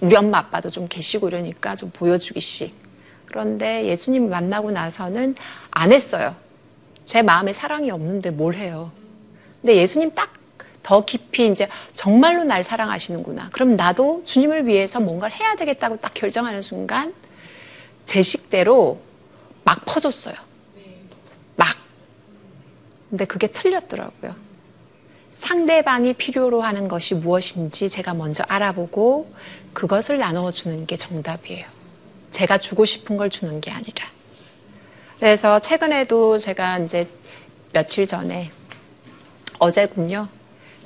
우리 0.00 0.16
엄마 0.16 0.38
아빠도 0.38 0.70
좀 0.70 0.86
계시고 0.88 1.28
이러니까 1.28 1.76
좀 1.76 1.90
보여주기식. 1.90 2.74
그런데 3.26 3.86
예수님 3.86 4.30
만나고 4.30 4.70
나서는 4.70 5.34
안 5.70 5.92
했어요. 5.92 6.34
제 7.04 7.22
마음에 7.22 7.52
사랑이 7.52 7.90
없는데 7.90 8.30
뭘 8.30 8.54
해요. 8.54 8.90
근데 9.60 9.76
예수님 9.76 10.12
딱 10.12 10.38
더 10.88 11.04
깊이 11.04 11.46
이제 11.46 11.68
정말로 11.92 12.44
날 12.44 12.64
사랑하시는구나. 12.64 13.50
그럼 13.52 13.76
나도 13.76 14.22
주님을 14.24 14.66
위해서 14.66 15.00
뭔가를 15.00 15.36
해야 15.36 15.54
되겠다고 15.54 15.98
딱 15.98 16.14
결정하는 16.14 16.62
순간 16.62 17.12
제 18.06 18.22
식대로 18.22 18.98
막 19.64 19.84
퍼졌어요. 19.84 20.34
막. 23.08 23.10
근데 23.10 23.24
그게 23.24 23.46
틀렸더라고요. 23.46 24.34
상대방이 25.32 26.14
필요로 26.14 26.62
하는 26.62 26.88
것이 26.88 27.14
무엇인지 27.14 27.88
제가 27.88 28.14
먼저 28.14 28.44
알아보고 28.48 29.32
그것을 29.72 30.18
나눠주는 30.18 30.86
게 30.86 30.96
정답이에요. 30.96 31.66
제가 32.32 32.58
주고 32.58 32.84
싶은 32.84 33.16
걸 33.16 33.30
주는 33.30 33.60
게 33.60 33.70
아니라. 33.70 34.08
그래서 35.18 35.60
최근에도 35.60 36.38
제가 36.38 36.78
이제 36.78 37.08
며칠 37.72 38.06
전에 38.06 38.50
어제군요. 39.58 40.28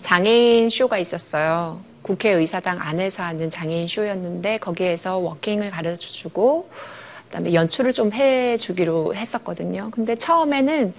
장애인 0.01 0.71
쇼가 0.71 0.99
있었어요. 0.99 1.81
국회의사당 2.03 2.79
안에서 2.81 3.23
하는 3.23 3.51
장애인 3.51 3.89
쇼였는데 3.89 4.59
거기에서 4.59 5.19
워킹을 5.19 5.71
가르쳐 5.71 6.09
주고 6.09 6.69
그다음에 7.27 7.55
연출을 7.55 7.93
좀 7.93 8.13
해 8.13 8.57
주기로 8.57 9.15
했었거든요. 9.15 9.91
근데 9.93 10.17
처음에는 10.17 10.93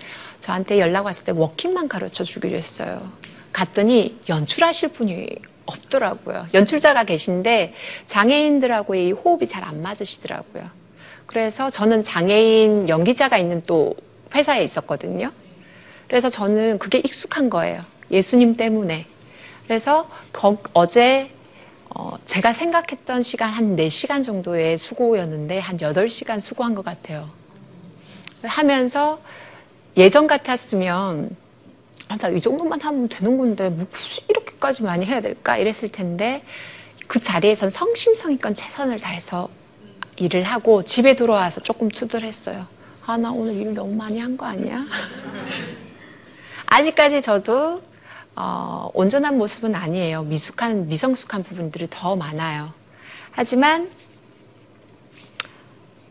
저한테 0.43 0.77
연락 0.77 1.05
왔을 1.05 1.23
때 1.23 1.31
워킹만 1.31 1.87
가르쳐 1.87 2.25
주기로 2.25 2.57
했어요. 2.57 3.09
갔더니 3.53 4.19
연출하실 4.27 4.89
분이 4.89 5.29
없더라고요. 5.65 6.47
연출자가 6.53 7.05
계신데 7.05 7.73
장애인들하고의 8.07 9.13
호흡이 9.13 9.47
잘 9.47 9.63
안 9.63 9.81
맞으시더라고요. 9.81 10.69
그래서 11.27 11.69
저는 11.69 12.03
장애인 12.03 12.89
연기자가 12.89 13.37
있는 13.37 13.61
또 13.65 13.95
회사에 14.35 14.61
있었거든요. 14.65 15.31
그래서 16.09 16.29
저는 16.29 16.77
그게 16.77 16.97
익숙한 16.97 17.49
거예요. 17.49 17.81
예수님 18.11 18.57
때문에. 18.57 19.05
그래서 19.63 20.09
거, 20.33 20.57
어제 20.73 21.31
어, 21.89 22.17
제가 22.25 22.51
생각했던 22.51 23.23
시간 23.23 23.49
한 23.49 23.77
4시간 23.77 24.21
정도의 24.21 24.77
수고였는데 24.77 25.59
한 25.59 25.77
8시간 25.77 26.41
수고한 26.41 26.75
것 26.75 26.83
같아요. 26.83 27.29
하면서 28.43 29.19
예전 29.97 30.27
같았으면 30.27 31.35
아, 32.09 32.17
나이 32.17 32.41
정도만 32.41 32.81
하면 32.81 33.07
되는 33.07 33.37
건데 33.37 33.69
뭐 33.69 33.85
굳이 33.91 34.21
이렇게까지 34.27 34.83
많이 34.83 35.05
해야 35.05 35.21
될까 35.21 35.57
이랬을 35.57 35.91
텐데 35.91 36.43
그 37.07 37.19
자리에선 37.19 37.69
성심성의껏 37.69 38.55
최선을 38.55 38.99
다해서 38.99 39.49
일을 40.17 40.43
하고 40.43 40.83
집에 40.83 41.15
돌아와서 41.15 41.61
조금 41.61 41.89
투덜했어요. 41.89 42.67
아, 43.05 43.17
나 43.17 43.31
오늘 43.31 43.55
일 43.55 43.73
너무 43.73 43.93
많이 43.95 44.19
한 44.19 44.37
거 44.37 44.45
아니야? 44.45 44.83
아직까지 46.67 47.21
저도 47.21 47.81
어, 48.35 48.89
온전한 48.93 49.37
모습은 49.37 49.75
아니에요. 49.75 50.23
미숙한, 50.23 50.87
미성숙한 50.87 51.43
부분들이 51.43 51.87
더 51.89 52.15
많아요. 52.15 52.73
하지만 53.31 53.91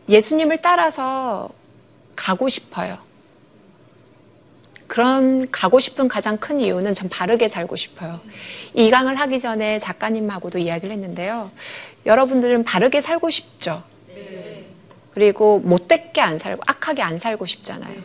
예수님을 0.07 0.61
따라서 0.61 1.49
가고 2.15 2.47
싶어요. 2.49 2.97
그런 4.87 5.49
가고 5.51 5.79
싶은 5.79 6.07
가장 6.07 6.37
큰 6.37 6.59
이유는 6.59 6.93
전 6.93 7.09
바르게 7.09 7.47
살고 7.47 7.75
싶어요. 7.75 8.19
이 8.73 8.89
강을 8.91 9.15
하기 9.15 9.39
전에 9.39 9.79
작가님하고도 9.79 10.59
이야기를 10.59 10.93
했는데요. 10.93 11.51
여러분들은 12.05 12.63
바르게 12.63 13.01
살고 13.01 13.29
싶죠? 13.29 13.83
그리고 15.13 15.59
못되게 15.59 16.21
안 16.21 16.39
살고 16.39 16.63
악하게 16.65 17.01
안 17.01 17.17
살고 17.17 17.45
싶잖아요. 17.45 18.01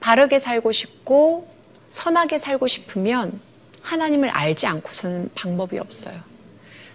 바르게 0.00 0.38
살고 0.38 0.72
싶고 0.72 1.48
선하게 1.90 2.38
살고 2.38 2.66
싶으면 2.66 3.40
하나님을 3.82 4.28
알지 4.28 4.66
않고서는 4.66 5.30
방법이 5.34 5.78
없어요. 5.78 6.20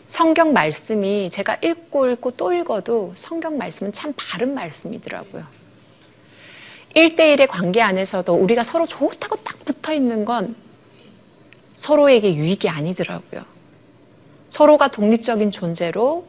성경 0.06 0.54
말씀이 0.54 1.30
제가 1.30 1.58
읽고 1.64 2.10
읽고 2.10 2.32
또 2.32 2.52
읽어도 2.52 3.14
성경 3.16 3.58
말씀은 3.58 3.94
참 3.94 4.14
바른 4.18 4.54
말씀이더라고요. 4.56 5.46
1대1의 7.00 7.48
관계 7.48 7.82
안에서도 7.82 8.34
우리가 8.34 8.64
서로 8.64 8.86
좋다고 8.86 9.38
딱 9.38 9.64
붙어 9.64 9.94
있는 9.94 10.26
건 10.26 10.56
서로에게 11.74 12.36
유익이 12.36 12.68
아니더라고요. 12.68 13.42
서로가 14.50 14.90
독립적인 14.90 15.52
존재로 15.52 16.28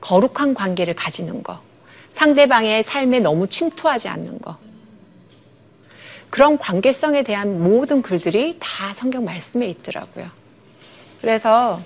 거룩한 0.00 0.54
관계를 0.54 0.94
가지는 0.94 1.42
거. 1.42 1.58
상대방의 2.12 2.82
삶에 2.82 3.20
너무 3.20 3.48
침투하지 3.48 4.08
않는 4.08 4.40
거. 4.40 4.58
그런 6.28 6.58
관계성에 6.58 7.22
대한 7.22 7.62
모든 7.62 8.02
글들이 8.02 8.58
다 8.60 8.92
성경 8.92 9.24
말씀에 9.24 9.66
있더라고요. 9.68 10.26
그래서 11.20 11.80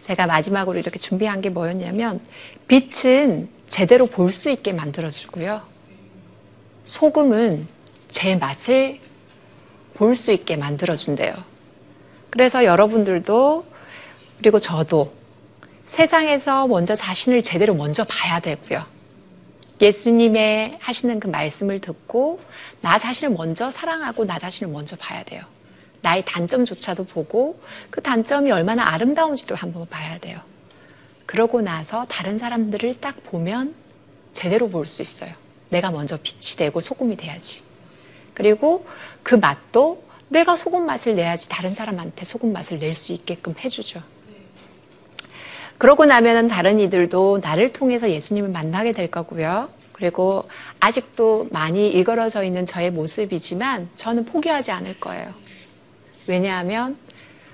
제가 0.00 0.26
마지막으로 0.26 0.78
이렇게 0.78 0.98
준비한 0.98 1.40
게 1.40 1.50
뭐였냐면 1.50 2.20
빛은 2.68 3.48
제대로 3.68 4.06
볼 4.06 4.30
수 4.30 4.48
있게 4.50 4.72
만들어주고요. 4.72 5.71
소금은 6.84 7.66
제 8.08 8.36
맛을 8.36 9.00
볼 9.94 10.14
수 10.16 10.32
있게 10.32 10.56
만들어준대요. 10.56 11.32
그래서 12.30 12.64
여러분들도 12.64 13.64
그리고 14.38 14.58
저도 14.58 15.12
세상에서 15.84 16.66
먼저 16.66 16.96
자신을 16.96 17.42
제대로 17.42 17.74
먼저 17.74 18.04
봐야 18.04 18.40
되고요. 18.40 18.84
예수님의 19.80 20.78
하시는 20.80 21.20
그 21.20 21.26
말씀을 21.28 21.80
듣고 21.80 22.40
나 22.80 22.98
자신을 22.98 23.34
먼저 23.34 23.70
사랑하고 23.70 24.24
나 24.24 24.38
자신을 24.38 24.72
먼저 24.72 24.96
봐야 24.96 25.22
돼요. 25.24 25.42
나의 26.02 26.24
단점조차도 26.24 27.04
보고 27.04 27.60
그 27.90 28.00
단점이 28.00 28.50
얼마나 28.50 28.88
아름다운지도 28.92 29.54
한번 29.54 29.86
봐야 29.88 30.18
돼요. 30.18 30.40
그러고 31.26 31.62
나서 31.62 32.06
다른 32.08 32.38
사람들을 32.38 33.00
딱 33.00 33.22
보면 33.24 33.74
제대로 34.32 34.68
볼 34.68 34.86
수 34.86 35.02
있어요. 35.02 35.32
내가 35.72 35.90
먼저 35.90 36.16
빛이 36.22 36.56
되고 36.56 36.80
소금이 36.80 37.16
돼야지. 37.16 37.62
그리고 38.34 38.86
그 39.22 39.34
맛도 39.34 40.04
내가 40.28 40.56
소금 40.56 40.86
맛을 40.86 41.14
내야지 41.16 41.48
다른 41.48 41.74
사람한테 41.74 42.24
소금 42.24 42.52
맛을 42.52 42.78
낼 42.78 42.94
수 42.94 43.12
있게끔 43.12 43.54
해주죠. 43.58 44.00
그러고 45.78 46.04
나면은 46.04 46.46
다른 46.46 46.78
이들도 46.78 47.40
나를 47.42 47.72
통해서 47.72 48.08
예수님을 48.10 48.50
만나게 48.50 48.92
될 48.92 49.10
거고요. 49.10 49.68
그리고 49.92 50.44
아직도 50.78 51.48
많이 51.50 51.88
일걸어져 51.88 52.44
있는 52.44 52.66
저의 52.66 52.90
모습이지만 52.90 53.88
저는 53.96 54.24
포기하지 54.26 54.70
않을 54.70 55.00
거예요. 55.00 55.32
왜냐하면 56.28 56.96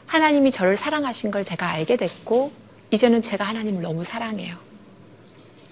하나님이 0.06 0.50
저를 0.50 0.76
사랑하신 0.76 1.30
걸 1.30 1.44
제가 1.44 1.68
알게 1.68 1.96
됐고, 1.96 2.52
이제는 2.90 3.22
제가 3.22 3.44
하나님을 3.44 3.82
너무 3.82 4.04
사랑해요. 4.04 4.56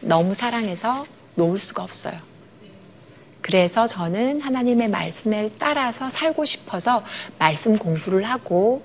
너무 0.00 0.34
사랑해서 0.34 1.06
놓을 1.34 1.58
수가 1.58 1.82
없어요. 1.82 2.18
그래서 3.46 3.86
저는 3.86 4.40
하나님의 4.40 4.88
말씀에 4.88 5.50
따라서 5.56 6.10
살고 6.10 6.44
싶어서 6.44 7.04
말씀 7.38 7.78
공부를 7.78 8.24
하고 8.24 8.82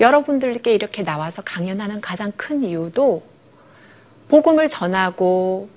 여러분들께 0.00 0.74
이렇게 0.74 1.02
나와서 1.02 1.40
강연하는 1.40 2.02
가장 2.02 2.30
큰 2.36 2.62
이유도 2.62 3.22
복음을 4.28 4.68
전하고 4.68 5.70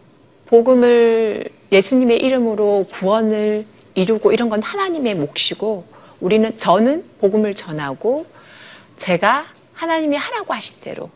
복음을 0.48 1.46
예수님의 1.72 2.18
이름으로 2.18 2.88
구원을 2.92 3.66
이루고 3.94 4.34
이런 4.34 4.50
건 4.50 4.62
하나님의 4.62 5.16
몫이고 5.16 5.86
우리는 6.20 6.58
저는 6.58 7.06
복음을 7.22 7.54
전하고 7.54 8.26
제가 8.98 9.46
하나님이 9.72 10.18
하라고 10.18 10.54
하신 10.54 10.82
대로 10.82 11.08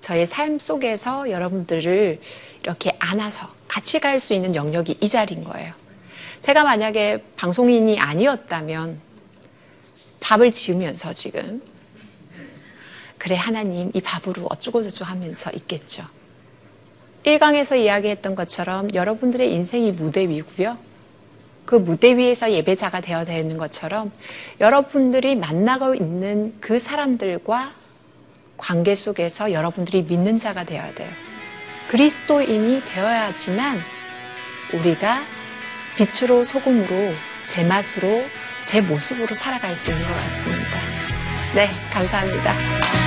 저의 0.00 0.24
삶 0.24 0.58
속에서 0.58 1.30
여러분들을 1.30 2.20
이렇게 2.62 2.96
안아서 2.98 3.48
같이 3.68 4.00
갈 4.00 4.18
수 4.18 4.32
있는 4.32 4.54
영역이 4.54 4.96
이 5.02 5.08
자리인 5.10 5.44
거예요. 5.44 5.83
제가 6.44 6.62
만약에 6.62 7.24
방송인이 7.36 7.98
아니었다면 7.98 9.00
밥을 10.20 10.52
지으면서 10.52 11.14
지금 11.14 11.62
그래 13.16 13.34
하나님 13.34 13.90
이 13.94 14.00
밥으로 14.02 14.48
어쩌고저쩌고 14.50 15.10
하면서 15.10 15.50
있겠죠. 15.52 16.02
1강에서 17.24 17.78
이야기했던 17.78 18.34
것처럼 18.34 18.92
여러분들의 18.92 19.50
인생이 19.54 19.92
무대 19.92 20.28
위고요. 20.28 20.76
그 21.64 21.76
무대 21.76 22.14
위에서 22.14 22.52
예배자가 22.52 23.00
되어야 23.00 23.24
되는 23.24 23.56
것처럼 23.56 24.12
여러분들이 24.60 25.36
만나고 25.36 25.94
있는 25.94 26.54
그 26.60 26.78
사람들과 26.78 27.72
관계 28.58 28.94
속에서 28.94 29.50
여러분들이 29.50 30.02
믿는 30.02 30.36
자가 30.36 30.64
되어야 30.64 30.94
돼요. 30.94 31.08
그리스도인이 31.88 32.82
되어야지만 32.84 33.78
우리가 34.74 35.33
빛으로 35.96 36.44
소금으로 36.44 37.14
제 37.46 37.64
맛으로 37.64 38.24
제 38.64 38.80
모습으로 38.80 39.34
살아갈 39.34 39.76
수 39.76 39.90
있는 39.90 40.02
것 40.06 40.14
같습니다. 40.14 40.78
네, 41.54 41.68
감사합니다. 41.92 43.03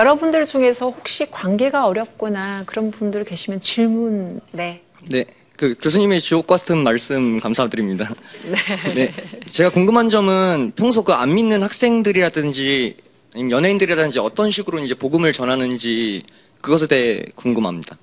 여러분들 0.00 0.44
중에서 0.44 0.90
혹시 0.90 1.26
관계가 1.30 1.86
어렵거나 1.86 2.64
그런 2.66 2.90
분들 2.90 3.24
계시면 3.24 3.62
질문, 3.62 4.40
네. 4.52 4.82
네, 5.10 5.24
그 5.56 5.74
교수님의 5.80 6.20
주옥 6.20 6.46
같은 6.46 6.76
말씀 6.84 7.40
감사드립니다. 7.40 8.12
네. 8.94 9.10
제가 9.48 9.70
궁금한 9.70 10.10
점은 10.10 10.72
평소 10.76 11.02
그 11.02 11.12
안 11.14 11.34
믿는 11.34 11.62
학생들이라든지 11.62 12.96
아니면 13.34 13.50
연예인들이라든지 13.52 14.18
어떤 14.18 14.50
식으로 14.50 14.80
이제 14.80 14.94
복음을 14.94 15.32
전하는지 15.32 16.24
그것에 16.60 16.86
대해 16.88 17.24
궁금합니다. 17.34 17.96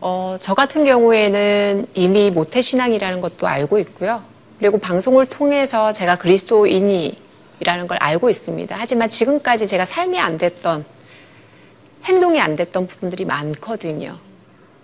어, 0.00 0.36
저 0.40 0.54
같은 0.54 0.84
경우에는 0.84 1.86
이미 1.94 2.30
모태신앙이라는 2.30 3.20
것도 3.20 3.48
알고 3.48 3.80
있고요. 3.80 4.22
그리고 4.60 4.78
방송을 4.78 5.26
통해서 5.26 5.92
제가 5.92 6.16
그리스도인이라는 6.18 7.16
걸 7.88 7.96
알고 7.98 8.30
있습니다. 8.30 8.76
하지만 8.78 9.10
지금까지 9.10 9.66
제가 9.66 9.84
삶이 9.84 10.20
안 10.20 10.38
됐던, 10.38 10.84
행동이 12.06 12.40
안 12.40 12.56
됐던 12.56 12.86
부분들이 12.86 13.24
많거든요. 13.24 14.18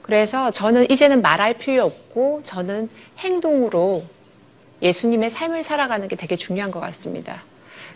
그래서 0.03 0.51
저는 0.51 0.91
이제는 0.91 1.23
말할 1.23 1.55
필요 1.55 1.85
없고 1.85 2.43
저는 2.45 2.91
행동으로 3.19 4.03
예수님의 4.83 5.31
삶을 5.31 5.63
살아가는 5.63 6.07
게 6.09 6.17
되게 6.17 6.37
중요한 6.37 6.73
것 6.73 6.81
같습니다. 6.81 7.45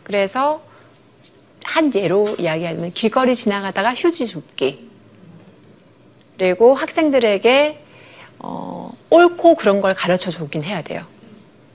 그래서 0.04 0.62
한 1.64 1.92
예로 1.92 2.36
이야기하면 2.38 2.92
길거리 2.92 3.34
지나가다가 3.34 3.92
휴지 3.94 4.26
줍기. 4.26 4.88
그리고 6.38 6.74
학생들에게 6.74 7.82
어, 8.38 8.92
옳고 9.10 9.56
그런 9.56 9.80
걸 9.80 9.94
가르쳐 9.94 10.30
주긴 10.30 10.62
해야 10.62 10.82
돼요. 10.82 11.04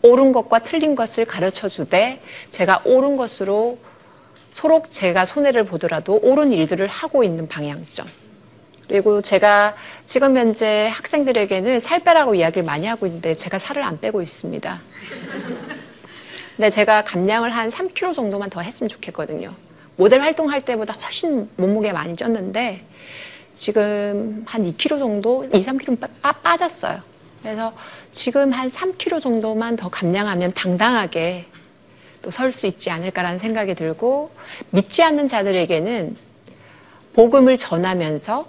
옳은 0.04 0.32
것과 0.32 0.60
틀린 0.60 0.96
것을 0.96 1.26
가르쳐 1.26 1.68
주되 1.68 2.22
제가 2.52 2.82
옳은 2.86 3.18
것으로 3.18 3.78
서로 4.52 4.84
제가 4.92 5.26
손해를 5.26 5.66
보더라도 5.66 6.20
옳은 6.22 6.52
일들을 6.54 6.88
하고 6.88 7.24
있는 7.24 7.48
방향점. 7.48 8.06
그리고 8.88 9.22
제가 9.22 9.76
지금 10.06 10.36
현재 10.36 10.90
학생들에게는 10.94 11.80
살 11.80 12.02
빼라고 12.02 12.36
이야기를 12.36 12.64
많이 12.64 12.86
하고 12.88 13.06
있는데 13.06 13.34
제가 13.36 13.58
살을 13.58 13.84
안 13.84 14.02
빼고 14.02 14.22
있습니다. 14.22 14.82
근데 16.58 16.70
제가 16.70 17.06
감량을 17.06 17.56
한 17.56 17.70
3kg 17.70 18.14
정도만 18.14 18.50
더 18.50 18.62
했으면 18.62 18.90
좋겠거든요. 18.90 19.54
모델 19.96 20.22
활동할 20.22 20.66
때보다 20.66 20.94
훨씬 20.94 21.50
몸무게 21.56 21.94
많이 21.94 22.14
쪘는데 22.14 22.80
지금 23.54 24.44
한 24.46 24.64
2kg 24.64 25.00
정도, 25.00 25.46
2, 25.46 25.50
3kg 25.50 26.00
빠, 26.22 26.32
빠졌어요. 26.34 27.00
그래서 27.42 27.74
지금 28.12 28.52
한 28.52 28.70
3kg 28.70 29.22
정도만 29.22 29.78
더 29.78 29.90
감량하면 29.90 30.54
당당하게 30.54 31.46
또 32.22 32.30
설 32.30 32.52
수 32.52 32.68
있지 32.68 32.90
않을까라는 32.90 33.40
생각이 33.40 33.76
들고 33.76 34.32
믿지 34.70 35.04
않는 35.04 35.28
자들에게는 35.28 36.16
복음을 37.14 37.58
전하면서 37.58 38.48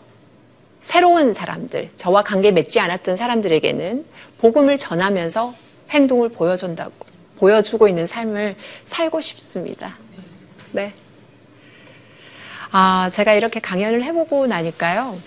새로운 0.83 1.33
사람들, 1.33 1.91
저와 1.97 2.23
관계 2.23 2.51
맺지 2.51 2.81
않았던 2.81 3.17
사람들에게는 3.17 4.05
복음을 4.39 4.79
전하면서 4.79 5.55
행동을 5.91 6.29
보여준다고, 6.29 6.93
보여주고 7.39 7.89
있는 7.89 8.07
삶을 8.07 8.57
살고 8.87 9.21
싶습니다. 9.21 9.97
네. 10.73 10.93
아, 12.73 13.11
제가 13.13 13.35
이렇게 13.35 13.61
강연을 13.61 14.03
해보고 14.03 14.47
나니까요. 14.47 15.19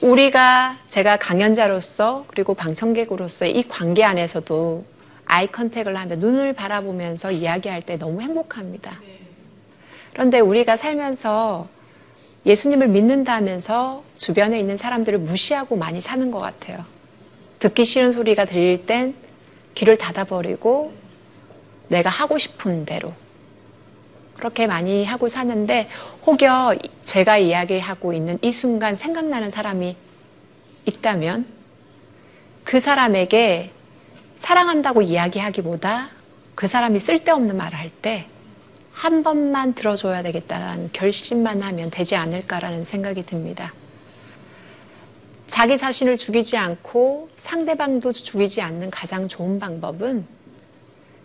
우리가 0.00 0.78
제가 0.88 1.16
강연자로서 1.18 2.24
그리고 2.28 2.54
방청객으로서의 2.54 3.58
이 3.58 3.68
관계 3.68 4.04
안에서도 4.04 4.84
아이 5.30 5.46
컨택을 5.46 5.96
하며 5.96 6.16
눈을 6.16 6.54
바라보면서 6.54 7.30
이야기할 7.30 7.82
때 7.82 7.96
너무 7.96 8.20
행복합니다. 8.20 9.00
그런데 10.12 10.40
우리가 10.40 10.76
살면서 10.76 11.68
예수님을 12.44 12.88
믿는다면서 12.88 14.02
주변에 14.16 14.58
있는 14.58 14.76
사람들을 14.76 15.20
무시하고 15.20 15.76
많이 15.76 16.00
사는 16.00 16.30
것 16.32 16.38
같아요. 16.38 16.78
듣기 17.60 17.84
싫은 17.84 18.10
소리가 18.12 18.44
들릴 18.44 18.86
땐 18.86 19.14
귀를 19.76 19.96
닫아버리고 19.96 20.92
내가 21.88 22.10
하고 22.10 22.36
싶은 22.36 22.84
대로 22.84 23.12
그렇게 24.36 24.66
많이 24.66 25.04
하고 25.04 25.28
사는데 25.28 25.88
혹여 26.26 26.76
제가 27.04 27.38
이야기하고 27.38 28.12
있는 28.12 28.36
이 28.42 28.50
순간 28.50 28.96
생각나는 28.96 29.50
사람이 29.50 29.96
있다면 30.86 31.46
그 32.64 32.80
사람에게 32.80 33.70
사랑한다고 34.40 35.02
이야기하기보다 35.02 36.08
그 36.54 36.66
사람이 36.66 36.98
쓸데없는 36.98 37.56
말을 37.56 37.78
할 37.78 37.90
때 38.02 38.26
한 39.00 39.22
번만 39.22 39.72
들어줘야 39.72 40.22
되겠다라는 40.22 40.90
결심만 40.92 41.62
하면 41.62 41.90
되지 41.90 42.16
않을까라는 42.16 42.84
생각이 42.84 43.24
듭니다. 43.24 43.72
자기 45.48 45.78
자신을 45.78 46.18
죽이지 46.18 46.58
않고 46.58 47.28
상대방도 47.38 48.12
죽이지 48.12 48.60
않는 48.60 48.90
가장 48.90 49.26
좋은 49.26 49.58
방법은 49.58 50.26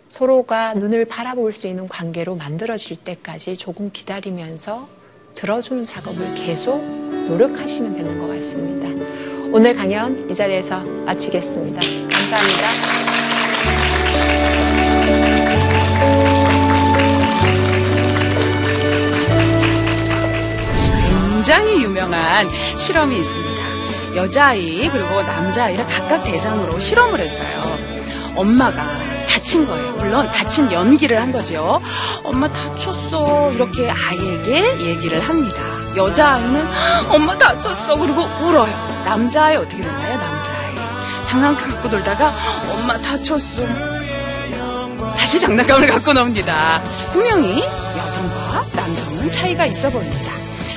서로가 0.08 0.72
눈을 0.72 1.04
바라볼 1.04 1.52
수 1.52 1.66
있는 1.66 1.86
관계로 1.86 2.34
만들어질 2.34 2.96
때까지 2.96 3.56
조금 3.58 3.90
기다리면서 3.92 4.88
들어주는 5.34 5.84
작업을 5.84 6.34
계속 6.34 6.82
노력하시면 7.28 7.94
되는 7.94 8.18
것 8.18 8.28
같습니다. 8.28 8.88
오늘 9.52 9.74
강연 9.74 10.30
이 10.30 10.34
자리에서 10.34 10.80
마치겠습니다. 10.80 11.80
감사합니다. 12.08 12.95
굉장히 21.46 21.82
유명한 21.84 22.48
실험이 22.76 23.20
있습니다. 23.20 24.16
여자아이 24.16 24.88
그리고 24.88 25.22
남자아이를 25.22 25.86
각각 25.86 26.24
대상으로 26.24 26.80
실험을 26.80 27.20
했어요. 27.20 27.78
엄마가 28.34 28.82
다친 29.28 29.64
거예요. 29.64 29.92
물론 29.92 30.26
다친 30.32 30.70
연기를 30.72 31.20
한 31.20 31.30
거죠. 31.30 31.80
엄마 32.24 32.50
다쳤어. 32.52 33.52
이렇게 33.52 33.88
아이에게 33.88 34.80
얘기를 34.80 35.20
합니다. 35.20 35.56
여자아이는 35.96 36.66
엄마 37.10 37.38
다쳤어. 37.38 37.96
그리고 37.96 38.22
울어요. 38.22 39.02
남자아이 39.04 39.56
어떻게 39.56 39.76
됐나요? 39.82 40.18
남자아이. 40.18 41.24
장난감 41.24 41.70
갖고 41.70 41.88
놀다가 41.88 42.34
엄마 42.72 42.98
다쳤어. 42.98 43.95
다시 45.26 45.40
장난감을 45.40 45.88
갖고 45.88 46.12
놉니다. 46.12 46.80
분명히 47.12 47.60
여성과 47.98 48.64
남성은 48.76 49.28
차이가 49.32 49.66
있어 49.66 49.90
보입니다. 49.90 50.30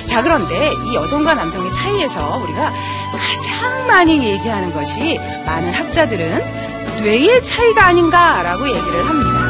자, 0.06 0.20
그런데 0.24 0.72
이 0.88 0.94
여성과 0.96 1.34
남성의 1.34 1.72
차이에서 1.72 2.36
우리가 2.42 2.72
가장 3.12 3.86
많이 3.86 4.18
얘기하는 4.28 4.72
것이 4.72 5.20
많은 5.46 5.72
학자들은 5.72 7.00
뇌의 7.04 7.44
차이가 7.44 7.86
아닌가라고 7.86 8.68
얘기를 8.68 9.08
합니다. 9.08 9.49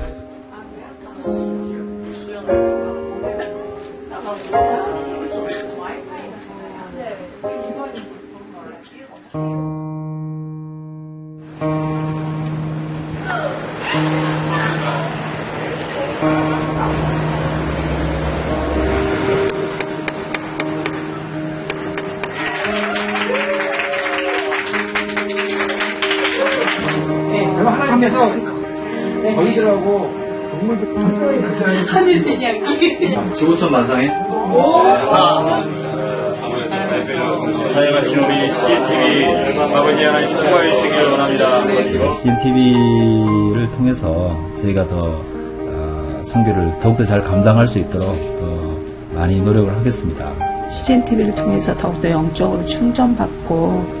지구촌 33.41 33.71
만상에 33.71 34.07
사역하신 37.73 38.19
우리 38.19 38.51
CNTV 38.53 39.57
아버지 39.57 40.03
하나님 40.03 40.29
축복하여 40.29 40.75
주시길 40.75 41.05
원합니다. 41.07 42.11
CNTV를 42.11 43.71
통해서 43.71 44.37
저희가 44.57 44.85
더 44.85 45.07
어, 45.07 46.21
선교를 46.23 46.79
더욱더 46.83 47.03
잘 47.03 47.23
감당할 47.23 47.65
수 47.65 47.79
있도록 47.79 48.05
더 48.39 49.15
많이 49.15 49.41
노력을 49.41 49.75
하겠습니다. 49.75 50.31
CGN 50.69 51.03
TV를 51.05 51.33
통해서 51.33 51.75
더욱더 51.75 52.11
영적으로 52.11 52.63
충전받고 52.67 54.00